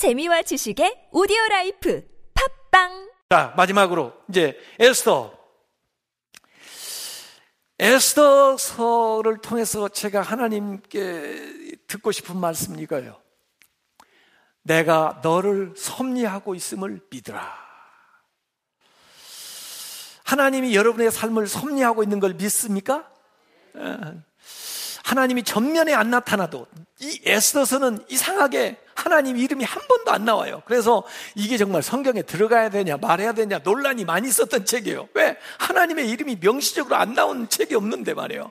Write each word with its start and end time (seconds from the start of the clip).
재미와 0.00 0.40
지식의 0.40 1.08
오디오 1.12 1.36
라이프 1.50 2.02
팟빵 2.70 3.10
자, 3.28 3.52
마지막으로 3.54 4.14
이제 4.30 4.58
에스더. 4.78 5.38
에스더서를 7.78 9.42
통해서 9.42 9.88
제가 9.88 10.22
하나님께 10.22 11.76
듣고 11.86 12.12
싶은 12.12 12.38
말씀은 12.38 12.78
이거예요. 12.78 13.20
내가 14.62 15.20
너를 15.22 15.74
섭리하고 15.76 16.54
있음을 16.54 17.02
믿으라. 17.10 17.58
하나님이 20.24 20.74
여러분의 20.74 21.10
삶을 21.10 21.46
섭리하고 21.46 22.02
있는 22.02 22.20
걸 22.20 22.32
믿습니까? 22.32 23.06
하나님이 25.04 25.42
전면에 25.42 25.94
안 25.94 26.10
나타나도 26.10 26.66
이 27.00 27.20
에스더서는 27.24 28.04
이상하게 28.08 28.78
하나님 28.94 29.36
이름이 29.38 29.64
한 29.64 29.82
번도 29.88 30.10
안 30.10 30.24
나와요. 30.24 30.62
그래서 30.66 31.02
이게 31.34 31.56
정말 31.56 31.82
성경에 31.82 32.22
들어가야 32.22 32.68
되냐 32.68 32.98
말해야 32.98 33.32
되냐 33.32 33.58
논란이 33.58 34.04
많이 34.04 34.28
있었던 34.28 34.66
책이에요. 34.66 35.08
왜? 35.14 35.38
하나님의 35.58 36.08
이름이 36.10 36.36
명시적으로 36.40 36.96
안 36.96 37.14
나온 37.14 37.48
책이 37.48 37.74
없는데 37.74 38.14
말이에요. 38.14 38.50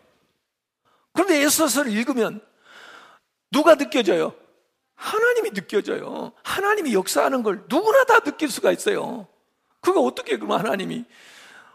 그런데 1.13 1.41
에스더서를 1.43 1.91
읽으면 1.91 2.41
누가 3.51 3.75
느껴져요? 3.75 4.33
하나님이 4.95 5.51
느껴져요. 5.51 6.33
하나님이 6.43 6.93
역사하는 6.93 7.43
걸 7.43 7.63
누구나 7.69 8.03
다 8.03 8.19
느낄 8.19 8.49
수가 8.49 8.71
있어요. 8.71 9.27
그거 9.81 10.01
어떻게 10.01 10.35
그러면 10.37 10.59
하나님이 10.59 11.05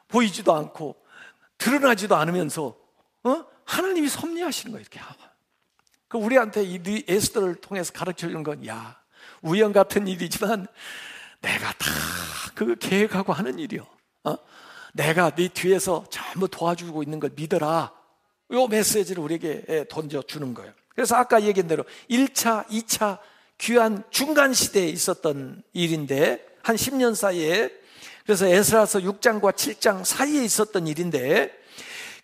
보이지도 0.09 0.55
않고 0.55 0.97
드러나지도 1.59 2.17
않으면서 2.17 2.77
어? 3.25 3.54
하나님이 3.65 4.09
섭리하시는 4.09 4.73
거예요. 4.73 4.83
이렇게 4.83 5.01
그 6.09 6.19
우리한테 6.19 6.63
이 6.65 7.05
에스더를 7.09 7.57
통해서 7.57 7.93
가르쳐 7.93 8.29
주는 8.29 8.43
건, 8.43 8.67
야, 8.67 9.01
우연 9.43 9.73
같은 9.73 10.07
일이지만 10.07 10.67
내가 11.41 11.73
다 11.73 12.25
그 12.55 12.77
계획하고 12.77 13.33
하는 13.33 13.59
일이요. 13.59 13.87
어? 14.25 14.37
내가 14.95 15.31
네 15.31 15.49
뒤에서 15.49 16.05
전부 16.09 16.49
도와주고 16.49 17.03
있는 17.03 17.21
걸 17.21 17.31
믿어라. 17.35 17.93
요 18.53 18.67
메시지를 18.69 19.23
우리에게 19.23 19.87
던져주는 19.91 20.55
거예요. 20.55 20.73
그래서 20.95 21.17
아까 21.17 21.43
얘기한 21.43 21.67
대로 21.67 21.85
1차, 22.09 22.67
2차 22.69 23.19
귀한 23.59 24.05
중간 24.11 24.55
시대에 24.55 24.87
있었던 24.89 25.63
일인데, 25.73 26.45
한 26.63 26.77
10년 26.77 27.15
사이에, 27.15 27.71
그래서 28.25 28.47
에스라서 28.47 29.01
6장과 29.01 29.53
7장 29.55 30.05
사이에 30.05 30.45
있었던 30.45 30.87
일인데, 30.87 31.53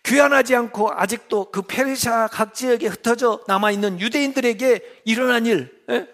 귀환하지 0.03 0.55
않고 0.55 0.91
아직도 0.93 1.51
그 1.51 1.61
페르시아 1.61 2.27
각 2.27 2.53
지역에 2.53 2.87
흩어져 2.87 3.39
남아있는 3.47 3.99
유대인들에게 3.99 5.01
일어난 5.05 5.45
일, 5.45 5.71
예? 5.89 6.07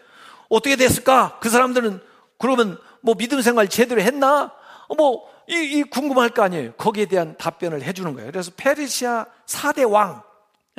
어떻게 0.49 0.75
됐을까? 0.75 1.37
그 1.41 1.49
사람들은 1.49 2.01
그러면 2.37 2.77
뭐 3.01 3.15
믿음 3.15 3.41
생활 3.41 3.67
제대로 3.67 4.01
했나? 4.01 4.51
뭐, 4.97 5.27
이, 5.47 5.53
이 5.55 5.83
궁금할 5.83 6.29
거 6.29 6.43
아니에요. 6.43 6.73
거기에 6.73 7.05
대한 7.05 7.35
답변을 7.37 7.81
해주는 7.83 8.13
거예요. 8.13 8.31
그래서 8.31 8.51
페르시아 8.55 9.25
4대 9.45 9.89
왕, 9.89 10.21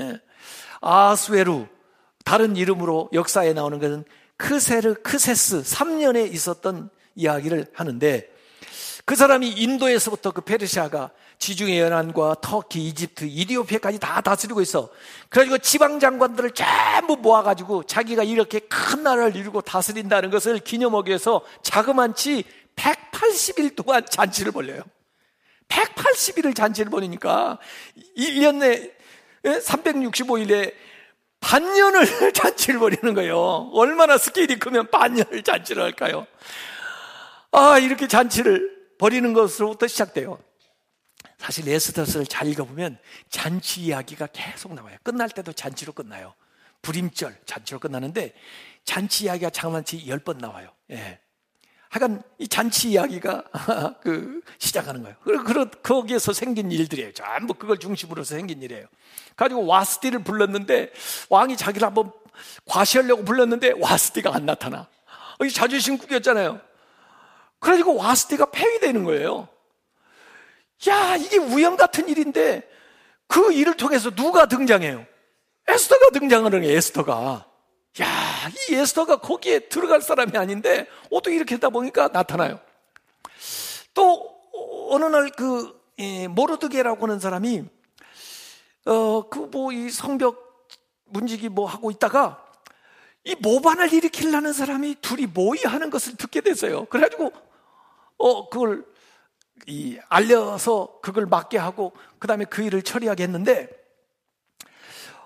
예? 0.01 0.21
아스웨루, 0.81 1.67
다른 2.25 2.57
이름으로 2.57 3.09
역사에 3.13 3.53
나오는 3.55 3.79
것은 3.79 4.05
크세르 4.37 4.95
크세스 5.03 5.63
3년에 5.63 6.33
있었던 6.33 6.91
이야기를 7.15 7.67
하는데 7.75 8.29
그 9.09 9.17
사람이 9.17 9.49
인도에서부터 9.49 10.33
그 10.33 10.43
페르시아가 10.43 11.11
지중해 11.39 11.81
연안과 11.81 12.37
터키, 12.43 12.89
이집트, 12.89 13.25
이디오피아까지 13.25 13.99
다 13.99 14.21
다스리고 14.21 14.61
있어. 14.61 14.91
그래가지고 15.31 15.57
지방 15.63 15.99
장관들을 15.99 16.51
전부 16.51 17.17
모아가지고 17.17 17.85
자기가 17.85 18.23
이렇게 18.25 18.59
큰 18.59 19.05
나라를 19.05 19.35
이루고 19.35 19.63
다스린다는 19.63 20.29
것을 20.29 20.59
기념하기 20.59 21.09
위해서 21.09 21.41
자그만치 21.63 22.45
180일 22.77 23.77
동안 23.77 24.05
잔치를 24.05 24.53
벌려요. 24.53 24.83
180일을 25.69 26.55
잔치를 26.55 26.91
벌이니까 26.91 27.59
1년 28.15 28.57
내 28.57 28.93
365일에 29.43 30.75
반년을 31.41 32.33
잔치를 32.37 32.79
벌이는 32.79 33.15
거예요. 33.15 33.71
얼마나 33.73 34.19
스케일이 34.19 34.59
크면 34.59 34.91
반년을 34.91 35.45
잔치를 35.45 35.83
할까요? 35.83 36.27
아, 37.53 37.79
이렇게 37.79 38.07
잔치를 38.07 38.78
벌이는 38.99 39.33
것으로부터 39.33 39.87
시작돼요. 39.87 40.39
사실 41.39 41.69
에스더서를 41.69 42.27
잘 42.27 42.49
읽어보면 42.49 42.99
잔치 43.31 43.83
이야기가 43.83 44.29
계속 44.33 44.75
나와요. 44.75 44.97
끝날 45.03 45.29
때도 45.31 45.53
잔치로 45.53 45.93
끝나요. 45.93 46.35
불임절 46.83 47.41
잔치로 47.47 47.79
끝나는데 47.81 48.35
잔치 48.85 49.25
이야기가 49.25 49.51
장만치 49.51 50.05
10번 50.07 50.39
나와요. 50.39 50.73
예. 50.91 51.21
하여간 51.91 52.23
이 52.39 52.47
잔치 52.49 52.91
이야기가 52.91 53.45
그 54.03 54.43
시작하는 54.59 55.03
거예요. 55.03 55.17
그리고 55.23 55.71
거기에서 55.83 56.33
생긴 56.33 56.71
일들이에요. 56.71 57.13
전부 57.13 57.55
그걸 57.55 57.79
중심으로 57.79 58.25
서 58.25 58.35
생긴 58.35 58.63
일이에요. 58.63 58.87
가지고 59.37 59.65
와스티를 59.67 60.23
불렀는데 60.23 60.93
왕이 61.31 61.57
자기를 61.57 61.87
한번 61.87 62.13
과시하려고 62.67 63.25
불렀는데 63.25 63.75
와스티가 63.79 64.35
안 64.35 64.45
나타나. 64.45 64.89
이 65.45 65.51
자존심 65.51 65.97
구겼잖아요. 65.99 66.61
그래가지고 67.61 67.97
와스티가 67.97 68.47
폐위되는 68.51 69.05
거예요. 69.05 69.49
야, 70.89 71.17
이게 71.17 71.39
우연 71.39 71.77
같은 71.77 72.09
일인데 72.09 72.69
그 73.27 73.53
일을 73.53 73.77
통해서 73.77 74.11
누가 74.11 74.47
등장해요? 74.47 75.05
에스더가 75.67 76.11
등장하는 76.11 76.61
거예요, 76.61 76.77
에스더가. 76.77 77.47
야, 78.01 78.07
이 78.71 78.75
에스더가 78.75 79.17
거기에 79.17 79.61
들어갈 79.69 80.01
사람이 80.01 80.37
아닌데 80.39 80.87
어떻게 81.11 81.35
이렇게 81.37 81.57
하다 81.57 81.71
보니까 81.71 82.09
나타나요. 82.09 82.61
또 83.93 84.39
어느 84.91 85.05
날그 85.05 85.79
모르드게라고 86.31 87.07
하는 87.07 87.19
사람이 87.19 87.65
어 88.87 89.29
그 89.29 89.51
뭐 89.51 89.73
이 89.73 89.91
성벽 89.91 90.69
문지기 91.07 91.49
뭐 91.49 91.67
하고 91.67 91.91
있다가 91.91 92.43
이 93.29 93.37
모반을 93.41 93.93
일으키려는 93.93 94.55
사람이 94.55 94.97
둘이 95.03 95.27
모의하는 95.27 95.91
것을 95.91 96.17
듣게 96.17 96.41
됐어요. 96.41 96.87
그래가지고 96.87 97.31
어 98.17 98.49
그걸 98.49 98.87
이 99.67 99.99
알려서 100.09 101.01
그걸 101.03 101.27
맡게 101.27 101.59
하고 101.59 101.93
그다음에 102.21 102.47
그 102.47 102.63
일을 102.63 102.81
처리하게 102.81 103.25
했는데 103.25 103.69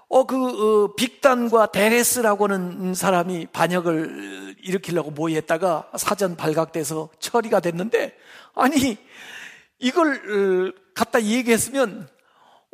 어그 0.09 0.35
어, 0.37 0.95
빅단과 0.97 1.71
데레스라고 1.71 2.49
하는 2.49 2.93
사람이 2.93 3.47
반역을 3.53 4.57
일으키려고 4.65 5.13
모의했다가 5.13 5.93
사전 5.97 6.35
발각돼서 6.35 7.09
처리가 7.21 7.61
됐는데 7.61 8.19
아니 8.57 8.99
이걸 9.79 10.17
어, 10.17 10.83
갖다 10.93 11.23
얘기했으면 11.23 12.09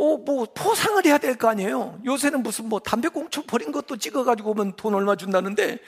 어, 0.01 0.17
뭐, 0.17 0.47
포상을 0.55 1.05
해야 1.07 1.19
될 1.19 1.37
거 1.37 1.49
아니에요? 1.49 1.99
요새는 2.05 2.43
무슨 2.45 2.69
뭐, 2.69 2.79
담배꽁초 2.79 3.43
버린 3.43 3.73
것도 3.73 3.97
찍어가지고 3.97 4.51
오면 4.53 4.77
돈 4.77 4.95
얼마 4.95 5.17
준다는데, 5.17 5.79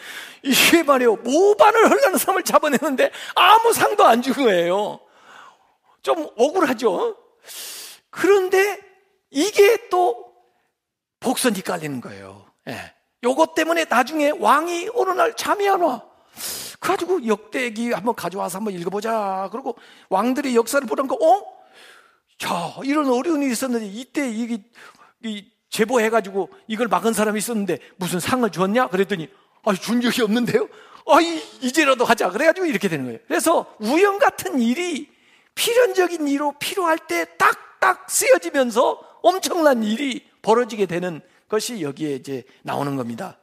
이게 0.43 0.83
말이에요. 0.83 1.17
모반을 1.17 1.91
흘러는 1.91 2.19
사람을 2.19 2.43
잡아내는데 2.43 3.11
아무 3.37 3.73
상도 3.73 4.05
안 4.05 4.21
준 4.21 4.35
거예요. 4.35 4.99
좀 6.03 6.29
억울하죠? 6.37 7.17
그런데 8.11 8.81
이게 9.31 9.89
또 9.91 10.33
복선이 11.21 11.63
깔리는 11.63 12.01
거예요. 12.01 12.45
예. 12.69 12.93
요것 13.23 13.55
때문에 13.55 13.85
나중에 13.85 14.31
왕이 14.31 14.91
어느 14.95 15.11
날 15.11 15.37
잠이 15.37 15.69
안 15.69 15.83
와. 15.83 16.03
그래가지고 16.81 17.27
역대기 17.27 17.93
한번 17.93 18.15
가져와서 18.15 18.59
한번 18.59 18.75
읽어보자. 18.75 19.51
그리고 19.53 19.77
왕들의 20.09 20.57
역사를 20.57 20.85
보는 20.87 21.07
거, 21.07 21.15
어? 21.15 21.60
자, 22.41 22.75
이런 22.85 23.07
어려운 23.11 23.43
일이 23.43 23.53
있었는데 23.53 23.87
이때 23.87 24.29
이게, 24.31 24.63
이 25.23 25.45
제보해가지고 25.69 26.49
이걸 26.69 26.89
막은 26.89 27.13
사람이 27.13 27.39
있었는데 27.39 27.79
무슨 27.97 28.19
상을 28.19 28.49
줬냐? 28.51 28.89
그랬더니, 28.89 29.29
아, 29.63 29.75
준 29.75 30.01
적이 30.01 30.23
없는데요? 30.23 30.67
아, 31.07 31.21
이제라도 31.61 32.07
하자. 32.07 32.31
그래가지고 32.31 32.67
이렇게 32.67 32.89
되는 32.89 33.05
거예요. 33.05 33.19
그래서 33.29 33.77
우연 33.79 34.19
같은 34.19 34.59
일이 34.59 35.11
필연적인 35.55 36.27
일로 36.29 36.55
필요할 36.59 36.99
때 37.07 37.27
딱딱 37.37 38.11
쓰여지면서 38.11 39.21
엄청난 39.23 39.83
일이 39.83 40.27
벌어지게 40.41 40.87
되는 40.87 41.21
것이 41.47 41.83
여기에 41.83 42.15
이제 42.15 42.45
나오는 42.63 42.97
겁니다. 42.97 43.37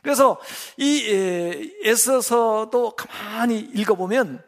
그래서 0.00 0.40
이 0.78 1.04
에서서도 1.84 2.92
가만히 2.92 3.58
읽어보면 3.74 4.42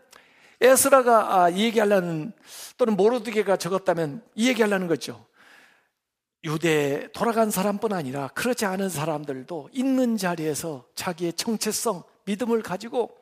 에스라가 0.61 1.45
아, 1.45 1.53
얘기하려는 1.53 2.33
또는 2.77 2.97
모르드게가 2.97 3.57
적었다면 3.57 4.23
이 4.35 4.49
얘기하려는 4.49 4.89
거죠. 4.89 5.27
유대 6.45 7.09
돌아간 7.13 7.51
사람뿐 7.51 7.93
아니라 7.93 8.29
그렇지 8.29 8.65
않은 8.65 8.89
사람들도 8.89 9.71
있는 9.73 10.17
자리에서 10.17 10.87
자기의 10.95 11.35
정체성, 11.35 12.03
믿음을 12.25 12.63
가지고 12.63 13.17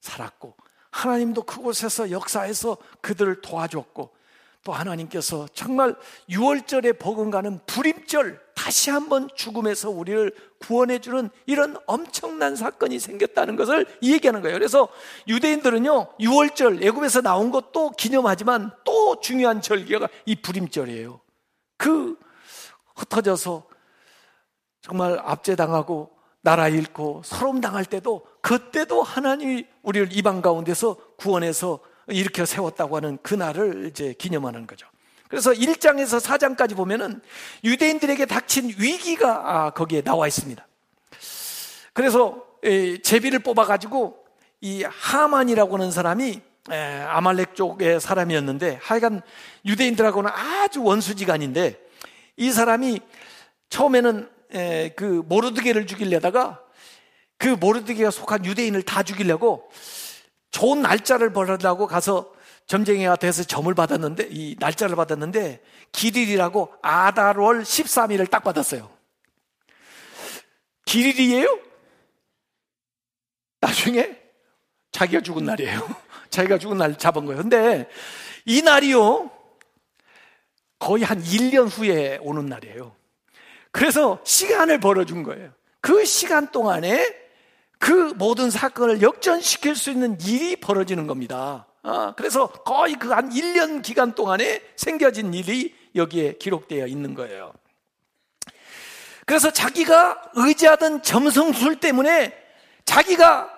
살았고 0.00 0.56
하나님도 0.90 1.42
그곳에서 1.42 2.10
역사해서 2.10 2.76
그들을 3.00 3.40
도와줬고 3.40 4.10
또 4.64 4.72
하나님께서 4.72 5.46
정말 5.54 5.94
6월절에 6.28 6.98
버금가는 6.98 7.60
불임절 7.66 8.45
다 8.66 8.70
다시 8.70 8.90
한번 8.90 9.28
죽음에서 9.36 9.90
우리를 9.90 10.32
구원해 10.58 10.98
주는 10.98 11.30
이런 11.46 11.76
엄청난 11.86 12.56
사건이 12.56 12.98
생겼다는 12.98 13.54
것을 13.54 13.86
얘기하는 14.02 14.42
거예요. 14.42 14.56
그래서 14.58 14.88
유대인들은요, 15.28 16.16
6월절, 16.18 16.82
애굽에서 16.82 17.20
나온 17.20 17.52
것도 17.52 17.92
기념하지만 17.92 18.72
또 18.84 19.20
중요한 19.20 19.60
절기가 19.60 20.08
이 20.24 20.34
불임절이에요. 20.34 21.20
그 21.76 22.18
흩어져서 22.96 23.68
정말 24.80 25.20
압제당하고 25.22 26.10
나라 26.40 26.68
잃고 26.68 27.22
서름 27.24 27.60
당할 27.60 27.84
때도 27.84 28.26
그때도 28.40 29.04
하나님이 29.04 29.64
우리를 29.82 30.08
이방 30.10 30.42
가운데서 30.42 30.96
구원해서 31.16 31.78
일으켜 32.08 32.44
세웠다고 32.44 32.96
하는 32.96 33.18
그날을 33.22 33.86
이제 33.90 34.12
기념하는 34.18 34.66
거죠. 34.66 34.88
그래서 35.28 35.50
1장에서 35.50 36.20
4장까지 36.20 36.76
보면은 36.76 37.20
유대인들에게 37.64 38.26
닥친 38.26 38.74
위기가 38.78 39.42
아, 39.44 39.70
거기에 39.70 40.02
나와 40.02 40.26
있습니다. 40.26 40.66
그래서 41.92 42.44
제비를 43.02 43.40
뽑아가지고 43.40 44.24
이 44.60 44.84
하만이라고 44.84 45.74
하는 45.74 45.90
사람이 45.90 46.40
아말렉 47.08 47.54
쪽의 47.54 48.00
사람이었는데 48.00 48.78
하여간 48.82 49.22
유대인들하고는 49.64 50.30
아주 50.30 50.82
원수지간인데 50.82 51.80
이 52.36 52.50
사람이 52.50 53.00
처음에는 53.70 54.28
그 54.96 55.22
모르드게를 55.26 55.86
죽이려다가 55.86 56.60
그 57.38 57.48
모르드게가 57.48 58.10
속한 58.10 58.44
유대인을 58.44 58.82
다 58.82 59.02
죽이려고 59.02 59.70
좋은 60.50 60.82
날짜를 60.82 61.32
벌으려고 61.32 61.86
가서 61.86 62.32
점쟁이가 62.66 63.16
돼서 63.16 63.44
점을 63.44 63.72
받았는데 63.72 64.28
이 64.30 64.56
날짜를 64.58 64.96
받았는데 64.96 65.62
기릴이라고 65.92 66.74
아달월 66.82 67.62
13일을 67.62 68.28
딱 68.28 68.42
받았어요. 68.42 68.90
기릴이에요? 70.84 71.60
나중에 73.60 74.16
자기가 74.90 75.20
죽은 75.22 75.44
날이에요. 75.44 75.88
자기가 76.30 76.58
죽은 76.58 76.78
날 76.78 76.96
잡은 76.98 77.24
거예요. 77.26 77.42
근데 77.42 77.88
이 78.44 78.62
날이요. 78.62 79.30
거의 80.78 81.04
한 81.04 81.22
1년 81.22 81.68
후에 81.70 82.18
오는 82.20 82.46
날이에요. 82.46 82.94
그래서 83.70 84.20
시간을 84.24 84.80
벌어준 84.80 85.22
거예요. 85.22 85.52
그 85.80 86.04
시간 86.04 86.50
동안에 86.50 87.14
그 87.78 88.12
모든 88.16 88.50
사건을 88.50 89.02
역전시킬 89.02 89.76
수 89.76 89.90
있는 89.90 90.20
일이 90.20 90.56
벌어지는 90.56 91.06
겁니다. 91.06 91.65
어, 91.86 92.12
그래서 92.16 92.48
거의 92.48 92.96
그 92.96 93.12
한 93.12 93.30
1년 93.30 93.80
기간 93.80 94.14
동안에 94.14 94.60
생겨진 94.74 95.32
일이 95.32 95.74
여기에 95.94 96.34
기록되어 96.38 96.86
있는 96.86 97.14
거예요. 97.14 97.52
그래서 99.24 99.50
자기가 99.50 100.32
의지하던 100.34 101.02
점성술 101.02 101.76
때문에 101.76 102.36
자기가 102.84 103.50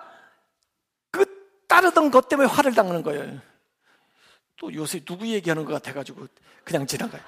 그 1.11 1.25
따르던 1.67 2.11
것 2.11 2.29
때문에 2.29 2.47
화를 2.47 2.73
당하는 2.73 3.01
거예요. 3.01 3.41
또 4.57 4.73
요새 4.73 4.99
누구 4.99 5.27
얘기하는 5.27 5.65
것 5.65 5.73
같아가지고 5.73 6.27
그냥 6.63 6.85
지나가요. 6.85 7.21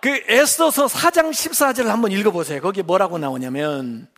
그 0.00 0.24
에스더서 0.26 0.86
4장 0.86 1.30
14절을 1.30 1.86
한번 1.86 2.10
읽어보세요. 2.10 2.60
거기에 2.60 2.82
뭐라고 2.82 3.18
나오냐면 3.18 4.08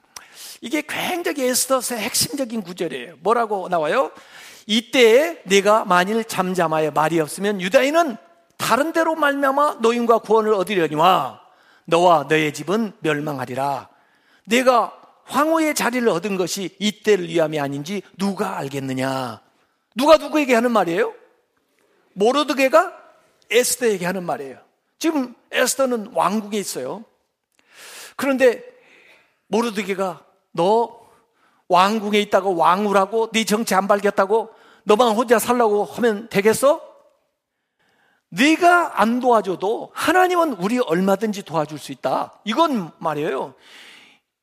이게 0.61 0.83
굉장히 0.89 1.45
에스더서의 1.45 2.01
핵심적인 2.01 2.63
구절이에요. 2.63 3.17
뭐라고 3.21 3.69
나와요? 3.69 4.11
이때에 4.67 5.43
네가 5.45 5.85
만일 5.85 6.25
잠잠하여 6.25 6.93
말이 6.93 7.21
없으면 7.21 7.61
유다인은 7.61 8.17
다른 8.57 8.93
데로 8.93 9.15
말미암아 9.15 9.79
노인과 9.81 10.19
구원을 10.19 10.55
얻으려니와 10.55 11.41
너와 11.85 12.27
너의 12.29 12.55
집은 12.55 12.93
멸망하리라. 13.01 13.89
내가 14.47 14.99
황후의 15.25 15.75
자리를 15.75 16.09
얻은 16.09 16.37
것이 16.37 16.77
이때를 16.79 17.29
위함이 17.29 17.59
아닌지 17.59 18.03
누가 18.19 18.59
알겠느냐? 18.59 19.41
누가 19.97 20.17
누구에게 20.17 20.55
하는 20.55 20.71
말이에요? 20.73 21.13
모르드게가 22.15 22.93
에스더에게 23.51 24.07
하는 24.07 24.25
말이에요. 24.25 24.59
지금 24.99 25.35
에스더는 25.51 26.13
왕국에 26.15 26.59
있어요. 26.59 27.05
그런데 28.17 28.63
모르드게가 29.49 30.25
너 30.53 31.02
왕궁에 31.69 32.19
있다가 32.21 32.51
왕후라고 32.51 33.31
네 33.33 33.45
정치 33.45 33.75
안 33.75 33.89
밝혔다고 33.89 34.51
너만 34.85 35.15
혼자 35.15 35.39
살라고 35.39 35.85
하면 35.85 36.29
되겠어? 36.29 36.81
네가 38.31 39.01
안 39.01 39.21
도와줘도 39.21 39.91
하나님은 39.95 40.55
우리 40.55 40.79
얼마든지 40.79 41.43
도와줄 41.43 41.79
수 41.79 41.93
있다. 41.93 42.33
이건 42.45 42.91
말이에요. 42.99 43.55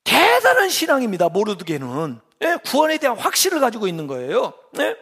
대단한 0.04 0.68
신앙입니다. 0.68 1.28
모르드게는 1.28 2.20
예, 2.42 2.56
구원에 2.64 2.98
대한 2.98 3.18
확신을 3.18 3.60
가지고 3.60 3.86
있는 3.86 4.06
거예요. 4.06 4.54
예? 4.78 4.96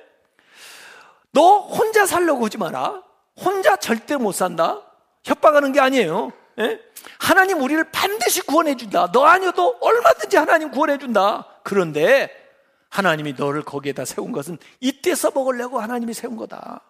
너 1.32 1.58
혼자 1.60 2.06
살려고 2.06 2.46
하지 2.46 2.58
마라. 2.58 3.02
혼자 3.38 3.76
절대 3.76 4.16
못 4.16 4.32
산다. 4.32 4.82
협박하는 5.22 5.72
게 5.72 5.80
아니에요. 5.80 6.32
예? 6.58 6.80
하나님 7.20 7.62
우리를 7.62 7.92
반드시 7.92 8.40
구원해 8.40 8.74
준다. 8.74 9.10
너 9.12 9.24
아니어도 9.24 9.76
얼마든지 9.80 10.36
하나님 10.36 10.70
구원해 10.70 10.98
준다. 10.98 11.46
그런데 11.68 12.30
하나님이 12.88 13.34
너를 13.34 13.62
거기에다 13.62 14.06
세운 14.06 14.32
것은 14.32 14.56
이때 14.80 15.14
써먹으려고 15.14 15.78
하나님이 15.80 16.14
세운 16.14 16.34
거다. 16.36 16.80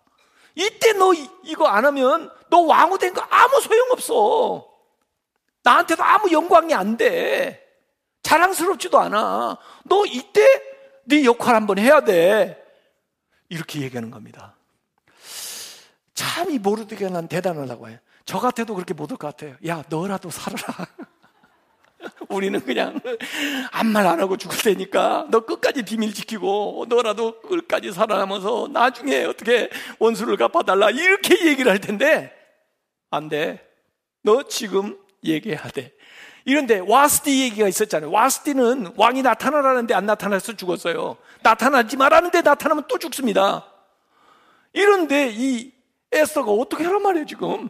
이때 0.55 0.93
너 0.93 1.13
이거 1.43 1.67
안 1.67 1.85
하면 1.85 2.31
너 2.49 2.61
왕후 2.61 2.97
된 2.99 3.13
거 3.13 3.21
아무 3.29 3.61
소용없어. 3.61 4.69
나한테도 5.65 6.05
아무 6.05 6.31
영광이 6.31 6.73
안 6.75 6.97
돼. 6.97 7.61
자랑스럽지도 8.23 9.01
않아. 9.01 9.59
너 9.85 10.07
이때 10.07 10.47
네 11.07 11.25
역할 11.25 11.57
한번 11.57 11.79
해야 11.79 12.01
돼. 12.01 12.65
이렇게 13.49 13.81
얘기하는 13.81 14.13
겁니다. 14.13 14.55
참 16.15 16.51
이 16.51 16.59
모르드게 16.61 17.09
난 17.09 17.27
대단하다고 17.27 17.89
해요. 17.89 17.99
저 18.25 18.39
같아도 18.39 18.75
그렇게 18.77 18.95
못할 18.95 19.17
것 19.19 19.27
같아요. 19.27 19.57
야, 19.67 19.83
너라도 19.89 20.31
살아라. 20.31 20.87
우리는 22.29 22.61
그냥 22.61 23.01
아무 23.71 23.91
말 23.91 24.07
안 24.07 24.21
하고 24.21 24.37
죽을 24.37 24.57
테니까 24.59 25.27
너 25.31 25.41
끝까지 25.41 25.83
비밀 25.83 26.15
지키고 26.15 26.87
너라도 26.89 27.41
끝까지 27.41 27.93
살아남아서 27.93 28.69
나중에 28.73 29.25
어떻게 29.25 29.69
원수를 29.99 30.37
갚아달라 30.37 30.91
이렇게 30.91 31.47
얘기를 31.47 31.71
할 31.71 31.81
텐데 31.81 32.33
안 33.11 33.29
돼. 33.29 33.67
너 34.23 34.43
지금 34.45 34.99
돼. 35.75 35.93
이런데 36.45 36.79
와스디 36.79 37.43
얘기가 37.43 37.69
있었잖아요. 37.69 38.11
와스디는 38.11 38.95
왕이 38.97 39.23
나타나라는데 39.23 39.93
안 39.93 40.07
나타나서 40.07 40.55
죽었어요. 40.55 41.19
나타나지 41.43 41.97
말라는데 41.99 42.41
나타나면 42.41 42.85
또 42.89 42.99
죽습니다. 42.99 43.71
이런데 44.73 45.31
이 45.31 45.73
에스더가 46.11 46.51
어떻게 46.51 46.85
하란 46.85 47.03
말이에요, 47.03 47.27
지금? 47.27 47.69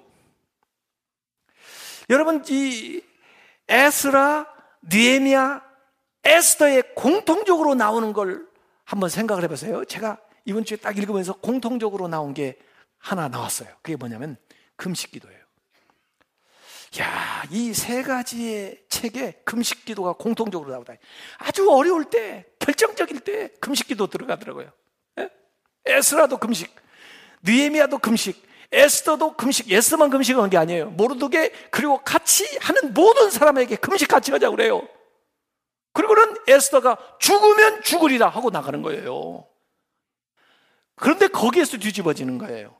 여러분 2.11 2.45
이 2.49 3.01
에스라, 3.69 4.47
느에미아, 4.83 5.63
에스더의 6.25 6.95
공통적으로 6.95 7.75
나오는 7.75 8.13
걸 8.13 8.47
한번 8.85 9.09
생각을 9.11 9.43
해보세요. 9.45 9.85
제가 9.85 10.19
이번 10.45 10.65
주에 10.65 10.77
딱 10.79 10.97
읽으면서 10.97 11.35
공통적으로 11.35 12.09
나온 12.09 12.33
게 12.35 12.59
하나 12.99 13.29
나왔어요. 13.29 13.69
그게 13.83 13.97
뭐냐면 13.97 14.37
금식 14.77 15.11
기도예요. 15.11 15.39
야, 17.01 17.43
이 17.51 17.75
세 17.75 18.03
가지의 18.03 18.83
책에 18.89 19.43
금식 19.45 19.85
기도가 19.85 20.15
공통적으로 20.15 20.71
나오다. 20.71 20.95
아주 21.37 21.71
어려울 21.71 22.07
때, 22.07 22.47
결정적일 22.59 23.21
때 23.21 23.51
금식 23.61 23.89
기도 23.89 24.07
들어가더라고요. 24.07 24.73
예? 25.19 25.29
에스라도 25.85 26.39
금식, 26.39 26.75
느에미아도 27.43 27.99
금식, 27.99 28.43
에스더도 28.73 29.35
금식, 29.35 29.73
에스더만 29.73 30.11
금식한 30.11 30.51
게 30.51 30.59
아니에요. 30.59 30.91
모르드게 30.91 31.53
그리고 31.71 31.99
같이 32.05 32.45
하는 32.61 32.93
모든 32.93 33.31
사람에게 33.31 33.77
금식 33.77 34.09
같이 34.09 34.31
하자고 34.31 34.57
그래요. 34.57 34.87
그리고는 35.95 36.37
에스더가 36.47 36.99
죽으면 37.19 37.83
죽으리라 37.83 38.29
하고 38.29 38.51
나가는 38.51 38.83
거예요. 38.83 39.47
그런데 40.97 41.29
거기에서 41.29 41.79
뒤집어지는 41.79 42.39
거예요. 42.39 42.77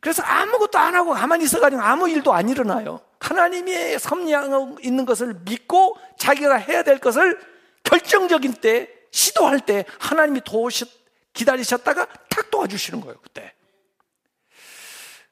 그래서 0.00 0.22
아무것도 0.22 0.78
안 0.78 0.94
하고 0.94 1.12
가만히 1.12 1.44
있어가지고 1.44 1.82
아무 1.82 2.08
일도 2.08 2.32
안 2.32 2.48
일어나요. 2.48 3.00
하나님의 3.20 3.98
섭리하고 3.98 4.78
있는 4.82 5.04
것을 5.04 5.34
믿고 5.44 5.96
자기가 6.18 6.56
해야 6.56 6.82
될 6.82 6.98
것을 6.98 7.38
결정적인 7.84 8.54
때, 8.54 8.88
시도할 9.10 9.60
때 9.60 9.84
하나님이 9.98 10.40
도우셨, 10.44 10.88
기다리셨다가 11.34 12.06
탁 12.30 12.50
도와주시는 12.50 13.02
거예요, 13.02 13.18
그때. 13.22 13.52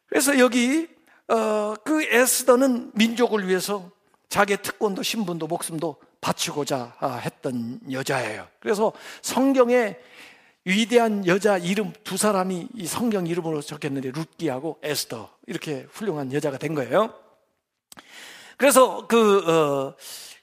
그래서 0.09 0.38
여기 0.38 0.88
어, 1.29 1.75
그 1.85 2.03
에스더는 2.03 2.93
민족을 2.95 3.47
위해서 3.47 3.91
자기의 4.29 4.59
특권도 4.62 5.03
신분도 5.03 5.47
목숨도 5.47 5.97
바치고자 6.21 6.97
아, 6.99 7.17
했던 7.17 7.81
여자예요. 7.91 8.47
그래서 8.61 8.93
성경에 9.23 9.97
위대한 10.65 11.27
여자 11.27 11.57
이름 11.57 11.93
두 12.05 12.17
사람이 12.17 12.69
이 12.75 12.87
성경 12.87 13.27
이름으로 13.27 13.62
적혔는데 13.62 14.11
룻기하고 14.11 14.79
에스더 14.83 15.31
이렇게 15.47 15.87
훌륭한 15.91 16.33
여자가 16.33 16.59
된 16.59 16.75
거예요. 16.75 17.15
그래서 18.57 19.07
그 19.07 19.38
어, 19.49 19.95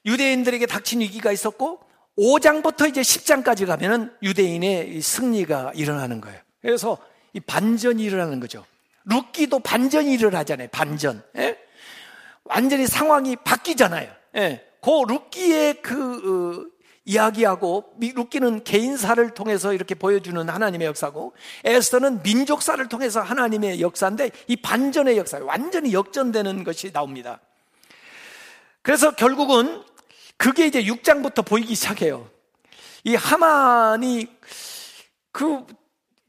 유대인들에게 0.06 0.66
닥친 0.68 1.02
위기가 1.02 1.32
있었고 1.32 1.82
5장부터 2.18 2.90
이제 2.90 3.02
10장까지 3.02 3.68
가면은 3.68 4.12
유대인의 4.24 5.02
승리가 5.02 5.74
일어나는 5.76 6.22
거예요. 6.22 6.40
그래서 6.62 6.98
이 7.34 7.40
반전이 7.40 8.02
일어나는 8.04 8.40
거죠. 8.40 8.66
룻기도 9.06 9.60
반전이 9.60 10.12
일어나잖아요. 10.14 10.70
반전. 10.72 11.24
예? 11.38 11.58
완전히 12.44 12.88
상황이 12.88 13.36
바뀌잖아요. 13.36 14.12
예. 14.38 14.66
그 14.82 14.90
룻기의 15.08 15.82
그 15.82 16.66
어, 16.70 16.76
이야기하고 17.06 17.94
룻기는 18.00 18.64
개인사를 18.64 19.30
통해서 19.36 19.74
이렇게 19.74 19.94
보여주는 19.94 20.50
하나님의 20.50 20.88
역사고 20.88 21.34
에스더는 21.64 22.24
민족사를 22.24 22.88
통해서 22.90 23.22
하나님의 23.22 23.80
역사인데 23.80 24.32
이 24.48 24.56
반전의 24.56 25.18
역사 25.18 25.40
완전히 25.40 25.94
역전되는 25.94 26.64
것이 26.64 26.92
나옵니다. 26.92 27.40
그래서 28.82 29.12
결국은 29.12 29.84
그게 30.38 30.66
이제 30.66 30.84
6장부터 30.84 31.46
보이기 31.46 31.76
시작해요. 31.76 32.30
이 33.04 33.16
하만이 33.16 34.28
그 35.32 35.66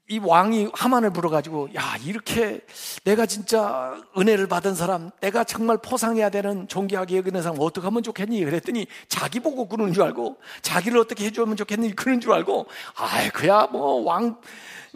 이 0.08 0.20
왕이 0.22 0.68
하만을 0.72 1.10
불어가지고 1.10 1.70
야 1.74 1.96
이렇게 2.04 2.60
내가 3.02 3.26
진짜 3.26 4.00
은혜를 4.16 4.46
받은 4.46 4.76
사람 4.76 5.10
내가 5.20 5.42
정말 5.42 5.78
포상해야 5.78 6.30
되는 6.30 6.68
존귀하게 6.68 7.16
여기는 7.16 7.42
사람 7.42 7.56
어떻게 7.60 7.84
하면 7.86 8.04
좋겠니? 8.04 8.44
그랬더니 8.44 8.86
자기 9.08 9.40
보고 9.40 9.66
그러는 9.68 9.92
줄 9.92 10.04
알고 10.04 10.36
자기를 10.62 10.98
어떻게 10.98 11.24
해주면 11.24 11.56
좋겠니? 11.56 11.96
그런 11.96 12.20
줄 12.20 12.32
알고 12.32 12.66
아이 12.96 13.30
그야 13.30 13.66
뭐 13.66 14.02
왕 14.02 14.36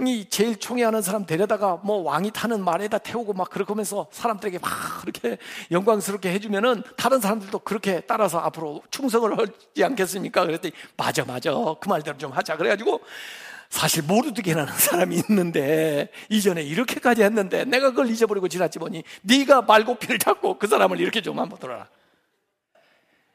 이 0.07 0.27
제일 0.31 0.57
총애하는 0.57 1.03
사람 1.03 1.27
데려다가 1.27 1.79
뭐 1.83 1.99
왕이 2.03 2.31
타는 2.31 2.65
말에다 2.65 2.99
태우고 2.99 3.35
막 3.35 3.51
그렇게 3.51 3.73
하면서 3.73 4.07
사람들에게 4.11 4.59
막 4.59 4.71
그렇게 5.03 5.37
영광스럽게 5.71 6.33
해주면은 6.33 6.83
다른 6.97 7.21
사람들도 7.21 7.59
그렇게 7.61 8.01
따라서 8.01 8.39
앞으로 8.39 8.83
충성을 8.91 9.39
하지 9.39 9.85
않겠습니까? 9.85 10.47
그랬더니 10.47 10.73
맞아 10.97 11.25
맞아. 11.25 11.53
그 11.81 11.89
말대로 11.89 12.17
좀 12.17 12.33
하자. 12.33 12.57
그래가지고 12.57 13.01
사실 13.71 14.03
모르드게라는 14.03 14.73
사람이 14.77 15.23
있는데 15.29 16.11
이전에 16.29 16.63
이렇게까지 16.63 17.23
했는데 17.23 17.65
내가 17.65 17.91
그걸 17.91 18.11
잊어버리고 18.11 18.49
지났지 18.49 18.81
보니 18.81 19.05
네가 19.23 19.63
말고피를 19.63 20.19
잡고 20.19 20.59
그 20.59 20.67
사람을 20.67 21.01
이렇게 21.01 21.23
좀 21.23 21.39
한번 21.39 21.59
들어라. 21.59 21.89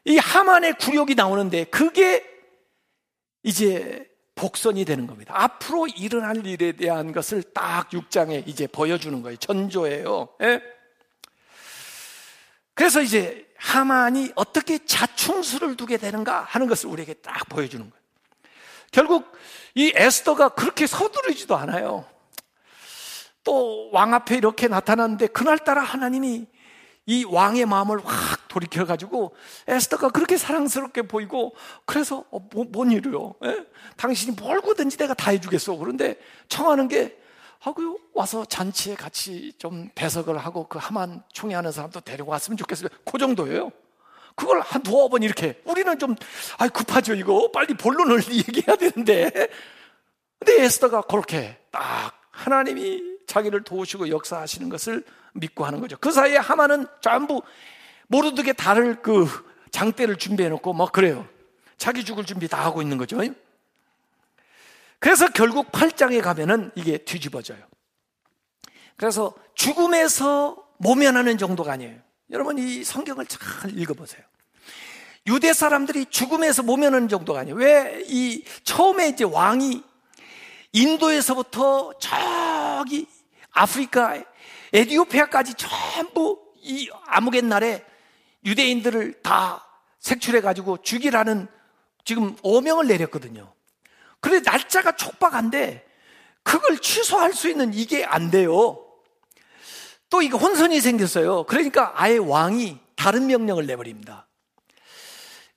이 0.04 0.18
하만의 0.18 0.74
굴욕이 0.78 1.16
나오는데 1.16 1.64
그게 1.66 2.24
이제 3.44 4.08
복선이 4.36 4.84
되는 4.84 5.08
겁니다. 5.08 5.34
앞으로 5.36 5.88
일어날 5.88 6.46
일에 6.46 6.74
대한 6.74 7.14
것을 7.14 7.42
딱 7.42 7.90
6장에 7.90 8.46
이제 8.46 8.68
보여주는 8.68 9.20
거예요. 9.22 9.38
전조예요. 9.38 10.30
예? 10.42 10.62
그래서 12.74 13.02
이제 13.02 13.48
하만이 13.58 14.34
어떻게 14.36 14.86
자충수를 14.86 15.78
두게 15.78 15.96
되는가 15.98 16.42
하는 16.42 16.68
것을 16.68 16.90
우리에게 16.90 17.14
딱 17.14 17.48
보여주는 17.48 17.90
거예요. 17.90 18.06
결국 18.92 19.32
이 19.76 19.92
에스더가 19.96 20.50
그렇게 20.50 20.88
서두르지도 20.88 21.56
않아요. 21.56 22.06
또 23.44 23.86
왕 23.96 24.14
앞에 24.14 24.36
이렇게 24.36 24.68
나타났는데 24.68 25.28
그날따라 25.28 25.82
하나님이 25.82 26.48
이 27.06 27.24
왕의 27.24 27.66
마음을 27.66 28.00
확 28.04 28.48
돌이켜가지고 28.50 29.36
에스더가 29.68 30.10
그렇게 30.10 30.38
사랑스럽게 30.38 31.04
보이고 31.04 31.56
그래서 31.86 32.26
어, 32.32 32.40
뭐, 32.40 32.66
뭔 32.68 32.92
일이요? 32.92 33.36
예? 33.46 33.66
당신이 33.96 34.36
뭘고든지 34.36 34.98
내가 34.98 35.14
다 35.14 35.32
해주겠어. 35.32 35.78
그런데 35.78 36.18
청하는 36.50 36.88
게 36.88 37.18
하고요 37.60 37.98
와서 38.14 38.44
잔치에 38.44 38.96
같이 38.96 39.54
좀 39.58 39.90
배석을 39.96 40.38
하고 40.38 40.68
그 40.68 40.78
하만 40.80 41.24
총회하는 41.32 41.72
사람도 41.72 42.02
데리고 42.02 42.32
왔으면 42.32 42.58
좋겠어요. 42.58 42.90
그 43.10 43.18
정도예요. 43.18 43.72
그걸 44.36 44.62
한 44.62 44.84
두어 44.84 45.08
번 45.08 45.24
이렇게 45.24 45.62
우리는 45.64 45.98
좀 45.98 46.16
아, 46.58 46.68
급하죠 46.68 47.14
이거 47.16 47.50
빨리 47.52 47.74
본론을 47.74 48.22
얘기해야 48.32 48.76
되는데 48.76 49.32
근데 50.40 50.64
에스더가 50.64 51.04
그렇게 51.04 51.58
딱 51.72 52.14
하나님이 52.32 53.02
자기를 53.28 53.64
도우시고 53.64 54.10
역사하시는 54.10 54.70
것을 54.70 55.04
믿고 55.34 55.66
하는 55.66 55.80
거죠. 55.80 55.98
그 56.00 56.12
사이에 56.12 56.38
하만은 56.38 56.86
전부 57.02 57.42
모르드게 58.08 58.54
달을 58.54 59.02
그 59.02 59.28
장대를 59.72 60.18
준비해 60.18 60.50
놓고 60.50 60.74
막 60.74 60.92
그래요. 60.92 61.28
자기 61.78 62.06
죽을 62.06 62.26
준비 62.26 62.48
다 62.48 62.64
하고 62.64 62.82
있는 62.82 62.98
거죠. 62.98 63.18
그래서 65.00 65.28
결국 65.30 65.72
8장에 65.72 66.22
가면은 66.22 66.72
이게 66.76 66.98
뒤집어져요. 66.98 67.60
그래서 68.96 69.34
죽음에서 69.56 70.64
모면하는 70.78 71.38
정도가 71.38 71.74
아니에요. 71.74 72.00
여러분 72.32 72.58
이 72.58 72.84
성경을 72.84 73.26
잘 73.28 73.78
읽어보세요. 73.78 74.24
유대 75.28 75.54
사람들이 75.54 76.06
죽음에서 76.08 76.64
모면하는 76.64 77.08
정도가 77.08 77.42
아니에요. 77.42 77.56
왜 77.56 78.04
이 78.08 78.44
처음에 78.64 79.10
이제 79.10 79.24
왕이 79.24 79.84
인도에서부터 80.72 81.94
저기 82.00 83.08
아프리카 83.52 84.24
에디오피아까지 84.74 85.54
전부 85.56 86.40
이 86.62 86.90
아무갯 87.06 87.46
날에 87.46 87.84
유대인들을 88.44 89.22
다 89.22 89.66
색출해 90.00 90.42
가지고 90.42 90.82
죽이라는 90.82 91.48
지금 92.04 92.36
어명을 92.44 92.88
내렸거든요. 92.88 93.54
그런데 94.20 94.50
날짜가 94.50 94.96
촉박한데 94.96 95.86
그걸 96.44 96.78
취소할 96.80 97.34
수 97.34 97.50
있는 97.50 97.74
이게 97.74 98.06
안 98.06 98.30
돼요. 98.30 98.85
또 100.10 100.22
이거 100.22 100.38
혼선이 100.38 100.80
생겼어요. 100.82 101.44
그러니까 101.44 101.94
아예 101.96 102.18
왕이 102.18 102.78
다른 102.96 103.28
명령을 103.28 103.66
내버립니다. 103.66 104.28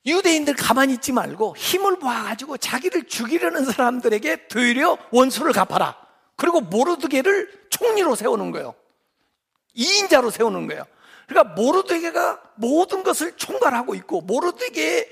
유대인들 0.05 0.55
가만히 0.55 0.93
있지 0.93 1.11
말고 1.11 1.55
힘을 1.57 1.97
모아가지고 1.97 2.57
자기를 2.57 3.07
죽이려는 3.07 3.65
사람들에게 3.65 4.47
되려 4.47 4.97
원수를 5.11 5.51
갚아라. 5.51 5.95
그리고 6.35 6.61
모르드게를 6.61 7.67
총리로 7.69 8.15
세우는 8.15 8.51
거예요. 8.51 8.73
2인자로 9.75 10.31
세우는 10.31 10.67
거예요. 10.67 10.85
그러니까 11.27 11.53
모르드게가 11.53 12.41
모든 12.55 13.03
것을 13.03 13.33
총괄하고 13.33 13.93
있고 13.95 14.21
모르드게의 14.21 15.09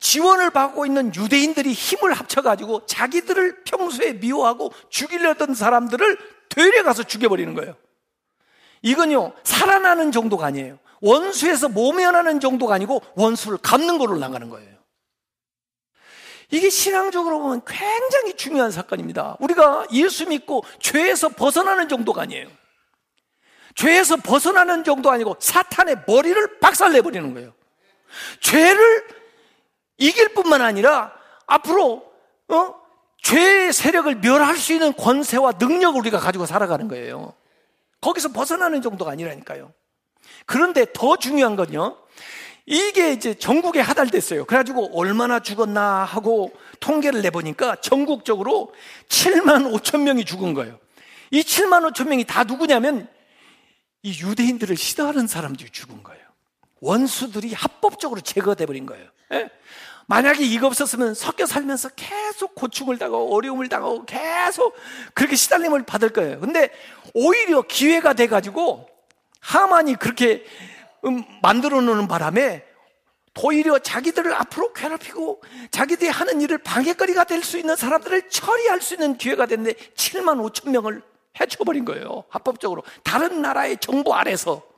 지원을 0.00 0.50
받고 0.50 0.86
있는 0.86 1.14
유대인들이 1.14 1.72
힘을 1.72 2.14
합쳐가지고 2.14 2.86
자기들을 2.86 3.64
평소에 3.64 4.14
미워하고 4.14 4.72
죽이려던 4.88 5.54
사람들을 5.54 6.18
되려 6.48 6.82
가서 6.82 7.02
죽여버리는 7.02 7.54
거예요. 7.54 7.76
이건요, 8.82 9.32
살아나는 9.44 10.12
정도가 10.12 10.46
아니에요. 10.46 10.78
원수에서 11.00 11.68
모면하는 11.68 12.40
정도가 12.40 12.74
아니고 12.74 13.02
원수를 13.14 13.58
갚는 13.58 13.98
거로 13.98 14.18
나가는 14.18 14.48
거예요. 14.48 14.70
이게 16.50 16.68
신앙적으로 16.68 17.38
보면 17.40 17.62
굉장히 17.64 18.34
중요한 18.34 18.70
사건입니다. 18.70 19.36
우리가 19.38 19.86
예수 19.92 20.26
믿고 20.26 20.64
죄에서 20.80 21.28
벗어나는 21.28 21.88
정도가 21.88 22.22
아니에요. 22.22 22.48
죄에서 23.76 24.16
벗어나는 24.16 24.82
정도 24.82 25.10
아니고 25.10 25.36
사탄의 25.38 26.02
머리를 26.06 26.58
박살내버리는 26.58 27.34
거예요. 27.34 27.52
죄를 28.40 29.06
이길 29.96 30.30
뿐만 30.34 30.60
아니라 30.60 31.12
앞으로 31.46 32.10
어? 32.48 32.80
죄의 33.22 33.72
세력을 33.72 34.12
멸할 34.16 34.56
수 34.56 34.72
있는 34.72 34.92
권세와 34.94 35.52
능력을 35.58 36.00
우리가 36.00 36.18
가지고 36.18 36.46
살아가는 36.46 36.88
거예요. 36.88 37.34
거기서 38.00 38.30
벗어나는 38.32 38.82
정도가 38.82 39.10
아니라니까요. 39.12 39.72
그런데 40.46 40.86
더 40.92 41.16
중요한 41.16 41.56
건요. 41.56 41.96
이게 42.66 43.12
이제 43.12 43.34
전국에 43.34 43.80
하달됐어요. 43.80 44.44
그래가지고 44.44 44.96
얼마나 44.98 45.40
죽었나 45.40 46.04
하고 46.04 46.52
통계를 46.78 47.22
내보니까 47.22 47.76
전국적으로 47.76 48.72
7만 49.08 49.72
5천 49.74 50.02
명이 50.02 50.24
죽은 50.24 50.54
거예요. 50.54 50.78
이 51.30 51.40
7만 51.42 51.90
5천 51.90 52.08
명이 52.08 52.24
다 52.24 52.44
누구냐면 52.44 53.08
이 54.02 54.18
유대인들을 54.20 54.76
싫어하는 54.76 55.26
사람들이 55.26 55.70
죽은 55.70 56.02
거예요. 56.02 56.20
원수들이 56.80 57.52
합법적으로 57.52 58.20
제거돼 58.20 58.66
버린 58.66 58.86
거예요. 58.86 59.06
예? 59.32 59.50
만약에 60.10 60.42
이거 60.42 60.66
없었으면 60.66 61.14
섞여 61.14 61.46
살면서 61.46 61.90
계속 61.90 62.56
고충을 62.56 62.98
당하고 62.98 63.32
어려움을 63.32 63.68
당하고 63.68 64.04
계속 64.06 64.74
그렇게 65.14 65.36
시달림을 65.36 65.84
받을 65.84 66.08
거예요. 66.08 66.40
근데 66.40 66.68
오히려 67.14 67.62
기회가 67.62 68.12
돼가지고 68.12 68.88
하만이 69.38 69.94
그렇게 69.94 70.44
음, 71.04 71.22
만들어 71.42 71.80
놓는 71.80 72.08
바람에 72.08 72.64
오히려 73.40 73.78
자기들을 73.78 74.34
앞으로 74.34 74.72
괴롭히고 74.72 75.42
자기들이 75.70 76.10
하는 76.10 76.40
일을 76.40 76.58
방해거리가 76.58 77.22
될 77.24 77.44
수 77.44 77.56
있는 77.56 77.76
사람들을 77.76 78.30
처리할 78.30 78.82
수 78.82 78.94
있는 78.94 79.16
기회가 79.16 79.46
됐는데 79.46 79.74
7만 79.94 80.44
5천 80.50 80.70
명을 80.70 81.02
해쳐버린 81.40 81.84
거예요. 81.84 82.24
합법적으로. 82.28 82.82
다른 83.04 83.42
나라의 83.42 83.78
정부 83.78 84.12
아래서. 84.12 84.69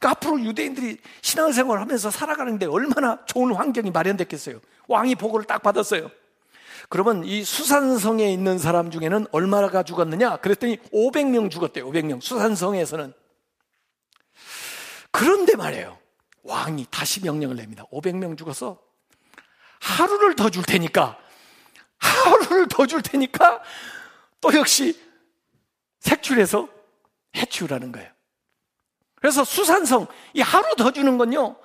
그러니까 0.00 0.10
앞으로 0.10 0.40
유대인들이 0.42 0.96
신앙생활을 1.20 1.80
하면서 1.82 2.10
살아가는데 2.10 2.66
얼마나 2.66 3.24
좋은 3.26 3.54
환경이 3.54 3.90
마련됐겠어요. 3.90 4.60
왕이 4.88 5.14
보고를 5.16 5.46
딱 5.46 5.62
받았어요. 5.62 6.10
그러면 6.88 7.22
이 7.24 7.44
수산성에 7.44 8.32
있는 8.32 8.58
사람 8.58 8.90
중에는 8.90 9.26
얼마나 9.30 9.82
죽었느냐? 9.82 10.38
그랬더니 10.38 10.78
500명 10.92 11.50
죽었대요. 11.50 11.86
500명. 11.88 12.20
수산성에서는. 12.22 13.12
그런데 15.12 15.54
말이에요. 15.54 15.98
왕이 16.42 16.86
다시 16.90 17.22
명령을 17.22 17.56
냅니다. 17.56 17.84
500명 17.92 18.38
죽어서 18.38 18.80
하루를 19.80 20.34
더 20.34 20.48
줄 20.48 20.62
테니까 20.62 21.18
하루를 21.98 22.68
더 22.68 22.86
줄 22.86 23.02
테니까 23.02 23.62
또 24.40 24.52
역시 24.54 24.98
색출해서 26.00 26.68
해치우라는 27.36 27.92
거예요. 27.92 28.10
그래서 29.20 29.44
수산성 29.44 30.06
이 30.34 30.40
하루 30.40 30.74
더 30.76 30.90
주는 30.90 31.18
건요. 31.18 31.56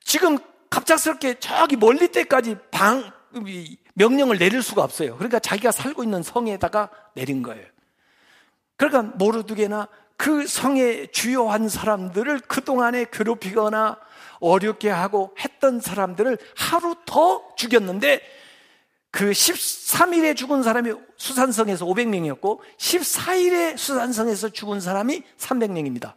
지금 0.00 0.38
갑작스럽게 0.70 1.38
저기 1.38 1.76
멀리 1.76 2.08
때까지 2.08 2.56
방 2.70 3.10
명령을 3.94 4.38
내릴 4.38 4.62
수가 4.62 4.82
없어요. 4.82 5.16
그러니까 5.16 5.38
자기가 5.38 5.70
살고 5.72 6.02
있는 6.02 6.22
성에다가 6.22 6.90
내린 7.14 7.42
거예요. 7.42 7.64
그러니까 8.76 9.14
모르드게나 9.16 9.88
그 10.16 10.46
성의 10.46 11.08
주요한 11.12 11.68
사람들을 11.68 12.40
그동안에 12.40 13.06
괴롭히거나 13.12 13.98
어렵게 14.40 14.90
하고 14.90 15.34
했던 15.38 15.80
사람들을 15.80 16.38
하루 16.56 16.96
더 17.06 17.42
죽였는데 17.56 18.20
그 19.10 19.30
13일에 19.30 20.36
죽은 20.36 20.62
사람이 20.62 20.92
수산성에서 21.16 21.86
500명이었고 21.86 22.60
14일에 22.76 23.76
수산성에서 23.76 24.50
죽은 24.50 24.80
사람이 24.80 25.22
300명입니다. 25.38 26.14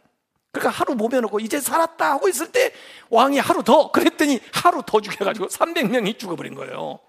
그러니까 0.52 0.70
하루 0.70 0.94
모여놓고 0.94 1.40
이제 1.40 1.60
살았다 1.60 2.12
하고 2.12 2.28
있을 2.28 2.52
때 2.52 2.72
왕이 3.08 3.38
하루 3.38 3.64
더 3.64 3.90
그랬더니 3.90 4.40
하루 4.52 4.82
더 4.86 5.00
죽여가지고 5.00 5.48
300명이 5.48 6.18
죽어버린 6.18 6.54
거예요. 6.54 7.00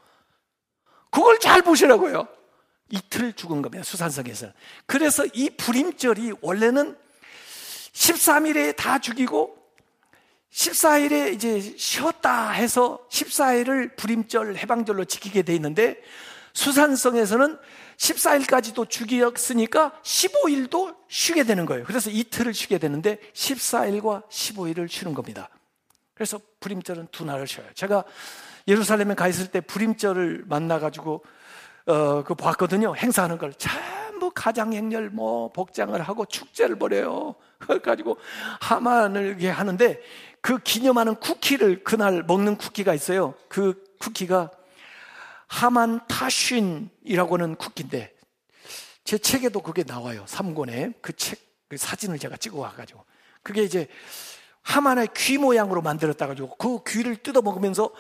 그걸 1.12 1.40
잘 1.40 1.62
보시라고요. 1.62 2.28
이틀 2.90 3.34
죽은 3.34 3.62
겁니다. 3.62 3.84
수산성에서. 3.84 4.48
그래서 4.86 5.26
이 5.34 5.50
불임절이 5.50 6.34
원래는 6.42 6.98
13일에 7.92 8.76
다 8.76 9.00
죽이고 9.00 9.58
14일에 10.52 11.34
이제 11.34 11.76
쉬었다 11.78 12.52
해서 12.52 13.06
14일을 13.10 13.98
불임절 13.98 14.58
해방절로 14.58 15.06
지키게 15.06 15.42
돼 15.42 15.54
있는데 15.56 16.02
수산성에서는 16.54 17.58
14일까지도 17.98 18.90
죽였으니까 18.90 19.92
15일도 20.04 20.96
쉬게 21.08 21.44
되는 21.44 21.66
거예요. 21.66 21.84
그래서 21.86 22.10
이틀을 22.10 22.54
쉬게 22.54 22.78
되는데 22.78 23.20
14일과 23.34 24.28
15일을 24.30 24.90
쉬는 24.90 25.14
겁니다. 25.14 25.50
그래서 26.14 26.40
불임절은 26.60 27.08
두 27.12 27.26
날을 27.26 27.48
쉬어요. 27.48 27.68
제가 27.74 28.04
예루살렘에 28.68 29.16
가 29.16 29.28
있을 29.28 29.48
때 29.48 29.62
불임절을 29.62 30.44
만나가지고 30.48 31.24
어, 31.86 32.24
그 32.24 32.34
봤거든요. 32.36 32.96
행사하는 32.96 33.38
걸. 33.38 33.54
전부 33.56 34.32
가장행렬 34.34 35.10
뭐 35.10 35.52
복장을 35.52 36.00
하고 36.02 36.26
축제를 36.26 36.78
벌여요. 36.78 37.36
그래가지고 37.60 38.18
하만을 38.62 39.38
하는데 39.52 40.00
그 40.40 40.60
기념하는 40.60 41.16
쿠키를 41.16 41.84
그날 41.84 42.24
먹는 42.24 42.58
쿠키가 42.58 42.94
있어요. 42.94 43.34
그 43.50 43.84
쿠키가 44.00 44.52
하만 45.54 46.00
타쉰이라고 46.08 47.36
하는 47.36 47.56
쿠키인데 47.56 48.12
제 49.04 49.20
책에도 49.20 49.62
그게 49.62 49.84
나와요. 49.84 50.26
3권에 50.28 50.96
그 51.00 51.14
책, 51.14 51.40
그 51.68 51.78
사진을 51.78 52.18
제가 52.18 52.38
찍어 52.38 52.58
와가지고. 52.58 53.06
그게 53.44 53.62
이제 53.62 53.88
하만의 54.64 55.10
귀 55.16 55.38
모양으로 55.38 55.84
만들었다 55.84 56.26
가지고 56.26 56.56
그 56.58 56.84
귀를 56.88 57.18
뜯어 57.18 57.44
먹으면서 57.44 57.94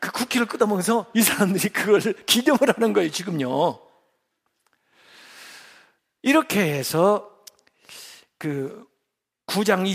그 0.00 0.10
쿠키를 0.10 0.48
뜯어 0.48 0.66
먹으면서 0.66 1.06
이 1.14 1.22
사람들이 1.22 1.68
그걸 1.68 2.00
기념을 2.26 2.74
하는 2.74 2.92
거예요, 2.92 3.10
지금요. 3.12 3.80
이렇게 6.22 6.60
해서 6.60 7.30
그 8.38 8.84
9장 9.46 9.86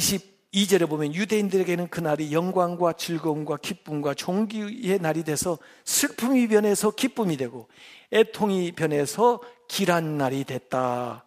22절에 0.53 0.87
보면 0.87 1.15
유대인들에게는 1.15 1.87
그날이 1.87 2.31
영광과 2.31 2.93
즐거움과 2.93 3.57
기쁨과 3.57 4.13
종기의 4.13 4.99
날이 4.99 5.23
돼서 5.23 5.57
슬픔이 5.83 6.47
변해서 6.47 6.91
기쁨이 6.91 7.37
되고 7.37 7.67
애통이 8.11 8.73
변해서 8.73 9.41
길한 9.67 10.17
날이 10.17 10.43
됐다. 10.43 11.23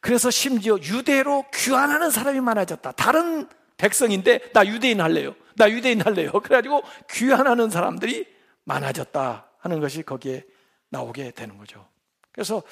그래서 0.00 0.30
심지어 0.30 0.78
유대로 0.80 1.44
귀환하는 1.52 2.10
사람이 2.10 2.40
많아졌다. 2.40 2.92
다른 2.92 3.48
백성인데 3.76 4.52
나 4.52 4.64
유대인 4.64 5.00
할래요. 5.00 5.34
나 5.56 5.68
유대인 5.70 6.00
할래요. 6.00 6.30
그래가지고 6.42 6.82
귀환하는 7.10 7.70
사람들이 7.70 8.26
많아졌다 8.64 9.50
하는 9.58 9.80
것이 9.80 10.02
거기에 10.02 10.44
나오게 10.90 11.32
되는 11.32 11.58
거죠. 11.58 11.86
그래서 12.30 12.62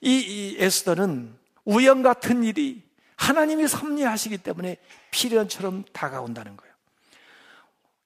이, 0.00 0.16
이 0.18 0.56
에스더는 0.58 1.36
우연 1.64 2.02
같은 2.02 2.42
일이 2.42 2.82
하나님이 3.16 3.68
섭리하시기 3.68 4.38
때문에 4.38 4.76
필연처럼 5.10 5.84
다가온다는 5.92 6.56
거예요. 6.56 6.74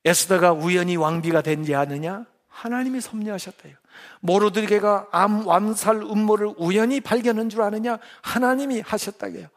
에스더가 0.05 0.53
우연히 0.53 0.97
왕비가 0.97 1.43
된지 1.43 1.75
아느냐? 1.75 2.25
하나님이 2.49 3.01
섭리하셨다요. 3.01 3.75
모르드게가 4.21 5.09
암 5.13 5.47
완살 5.47 5.97
음모를 5.97 6.55
우연히 6.57 7.01
발견한 7.01 7.49
줄 7.49 7.63
아느냐? 7.63 7.99
하나님이 8.23 8.81
하셨다고요. 8.81 9.49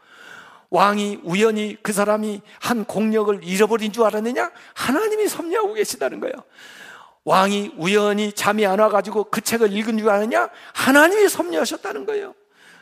왕이 0.70 1.22
우연히 1.24 1.78
그 1.82 1.92
사람이 1.92 2.42
한 2.60 2.86
공력을 2.86 3.44
잃어버린 3.44 3.92
줄 3.92 4.04
알았느냐? 4.06 4.52
하나님이 4.74 5.28
섭리하고 5.28 5.74
계시다는 5.74 6.20
거예요. 6.22 6.34
왕이 7.24 7.74
우연히 7.78 8.32
잠이 8.32 8.66
안 8.66 8.80
와가지고 8.80 9.26
그 9.26 9.42
책을 9.42 9.74
읽은 9.74 9.98
줄 9.98 10.10
아느냐? 10.10 10.50
하나님이 10.74 11.28
섭리하셨다는 11.28 12.06
거예요. 12.06 12.34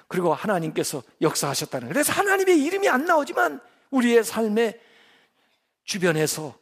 그리고 0.09 0.33
하나님께서 0.33 1.03
역사하셨다는 1.21 1.87
거예요. 1.87 1.93
그래서 1.93 2.11
하나님의 2.11 2.61
이름이 2.63 2.89
안 2.89 3.05
나오지만 3.05 3.61
우리의 3.91 4.23
삶의 4.23 4.79
주변에서 5.85 6.57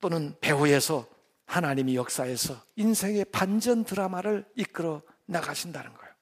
또는 0.00 0.36
배후에서 0.40 1.06
하나님이 1.46 1.96
역사해서 1.96 2.54
인생의 2.76 3.26
반전 3.26 3.84
드라마를 3.84 4.44
이끌어 4.56 5.02
나가신다는 5.26 5.92
거예요. 5.92 6.12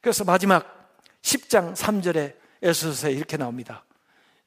그래서 0.00 0.24
마지막 0.24 0.96
10장 1.22 1.74
3절에 1.74 2.34
에스서에 2.62 3.12
이렇게 3.12 3.36
나옵니다. 3.36 3.84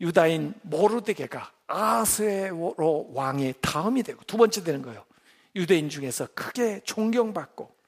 유다인 0.01 0.55
모르드게가 0.63 1.51
아스에로 1.67 3.11
왕의 3.13 3.55
다음이 3.61 4.01
되고 4.01 4.23
두 4.23 4.37
번째 4.37 4.63
되는 4.63 4.81
거예요. 4.81 5.05
유대인 5.55 5.89
중에서 5.89 6.27
크게 6.33 6.81
존경받고 6.85 7.78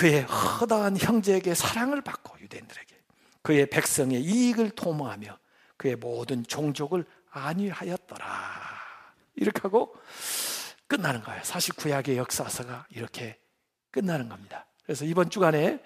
그의 0.00 0.22
허다한 0.22 0.96
형제에게 0.96 1.54
사랑을 1.54 2.00
받고 2.00 2.40
유대인들에게 2.40 2.96
그의 3.42 3.66
백성의 3.68 4.22
이익을 4.22 4.70
도모하며 4.70 5.38
그의 5.76 5.96
모든 5.96 6.42
종족을 6.42 7.04
안위하였더라. 7.30 8.26
이렇게 9.34 9.60
하고 9.60 9.94
끝나는 10.86 11.22
거예요. 11.22 11.42
사실 11.44 11.74
구약의 11.74 12.16
역사서가 12.16 12.86
이렇게 12.88 13.38
끝나는 13.90 14.30
겁니다. 14.30 14.64
그래서 14.86 15.04
이번 15.04 15.28
주간에 15.28 15.82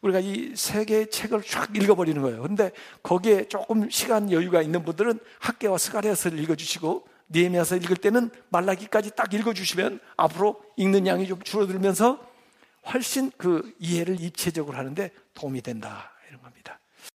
우리가 0.00 0.20
이 0.20 0.54
세 0.56 0.86
개의 0.86 1.10
책을 1.10 1.42
쫙 1.42 1.76
읽어버리는 1.76 2.22
거예요. 2.22 2.40
근데 2.40 2.72
거기에 3.02 3.48
조금 3.48 3.90
시간 3.90 4.32
여유가 4.32 4.62
있는 4.62 4.82
분들은 4.82 5.20
학계와 5.40 5.76
스가랴서를 5.76 6.38
읽어주시고 6.38 7.06
니에미아서 7.32 7.76
읽을 7.76 7.96
때는 7.96 8.30
말라기까지 8.48 9.10
딱 9.14 9.34
읽어주시면 9.34 10.00
앞으로 10.16 10.62
읽는 10.76 11.06
양이 11.06 11.26
좀 11.28 11.42
줄어들면서 11.42 12.26
훨씬 12.92 13.30
그 13.36 13.74
이해를 13.78 14.20
입체적으로 14.20 14.76
하는데 14.76 15.10
도움이 15.34 15.60
된다. 15.62 16.12
이런 16.28 16.42
겁니다. 16.42 16.77